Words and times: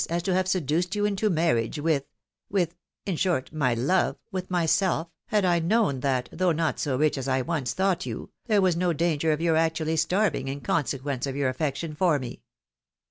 as 0.09 0.23
to 0.23 0.33
have 0.33 0.47
seduced 0.47 0.95
you 0.95 1.05
into 1.05 1.29
marriage 1.29 1.77
with— 1.77 2.05
with— 2.49 2.75
^in 3.05 3.15
short, 3.15 3.53
my 3.53 3.75
love, 3.75 4.15
with 4.31 4.49
myself, 4.49 5.11
had 5.27 5.45
I 5.45 5.59
not 5.59 5.67
known 5.67 5.99
that, 5.99 6.27
though 6.31 6.51
not 6.51 6.79
so 6.79 6.97
rich 6.97 7.19
as 7.19 7.27
I 7.27 7.43
once 7.43 7.75
thought 7.75 8.07
you, 8.07 8.31
there 8.47 8.63
was 8.63 8.75
no 8.75 8.93
danger 8.93 9.31
of 9.31 9.41
your 9.41 9.57
actually 9.57 9.97
starving 9.97 10.47
in 10.47 10.61
consequence 10.61 11.27
of 11.27 11.35
your 11.35 11.49
affection 11.49 11.93
for 11.93 12.17
me." 12.17 12.41